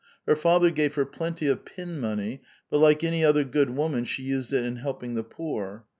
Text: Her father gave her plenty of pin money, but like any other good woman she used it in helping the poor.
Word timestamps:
Her 0.27 0.35
father 0.35 0.71
gave 0.71 0.95
her 0.95 1.05
plenty 1.05 1.45
of 1.45 1.63
pin 1.63 1.99
money, 1.99 2.41
but 2.71 2.79
like 2.79 3.03
any 3.03 3.23
other 3.23 3.43
good 3.43 3.69
woman 3.69 4.03
she 4.03 4.23
used 4.23 4.51
it 4.51 4.65
in 4.65 4.77
helping 4.77 5.13
the 5.13 5.21
poor. 5.23 5.85